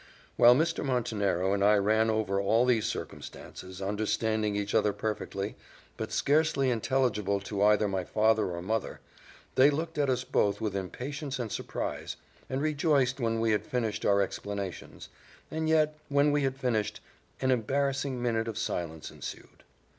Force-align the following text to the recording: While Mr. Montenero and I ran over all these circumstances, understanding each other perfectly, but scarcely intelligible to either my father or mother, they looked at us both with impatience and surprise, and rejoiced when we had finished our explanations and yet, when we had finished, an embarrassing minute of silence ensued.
While 0.35 0.55
Mr. 0.55 0.83
Montenero 0.83 1.53
and 1.53 1.63
I 1.63 1.75
ran 1.75 2.09
over 2.09 2.41
all 2.41 2.65
these 2.65 2.87
circumstances, 2.87 3.83
understanding 3.83 4.55
each 4.55 4.73
other 4.73 4.93
perfectly, 4.93 5.55
but 5.95 6.11
scarcely 6.11 6.71
intelligible 6.71 7.39
to 7.41 7.61
either 7.61 7.87
my 7.87 8.03
father 8.03 8.49
or 8.49 8.63
mother, 8.63 8.99
they 9.53 9.69
looked 9.69 9.99
at 9.99 10.09
us 10.09 10.23
both 10.23 10.59
with 10.59 10.75
impatience 10.75 11.37
and 11.37 11.51
surprise, 11.51 12.15
and 12.49 12.63
rejoiced 12.63 13.19
when 13.19 13.39
we 13.39 13.51
had 13.51 13.63
finished 13.63 14.03
our 14.03 14.23
explanations 14.23 15.09
and 15.51 15.69
yet, 15.69 15.95
when 16.09 16.31
we 16.31 16.41
had 16.41 16.57
finished, 16.57 16.99
an 17.39 17.51
embarrassing 17.51 18.19
minute 18.19 18.47
of 18.47 18.57
silence 18.57 19.11
ensued. 19.11 19.63